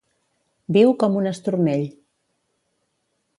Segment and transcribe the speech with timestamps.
[0.77, 1.85] Viu com un estornell.